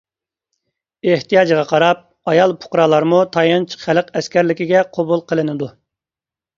[1.09, 2.01] ئېھتىياجغا قاراپ،
[2.33, 5.75] ئايال پۇقرالارمۇ تايانچ خەلق ئەسكەرلىكىگە قوبۇل قىلىنىدۇ.